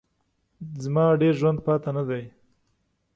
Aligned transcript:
زما 0.83 1.05
ډېر 1.21 1.33
ژوند 1.39 1.59
پاته 1.65 1.89
نه 1.97 2.03
دی. 2.09 2.23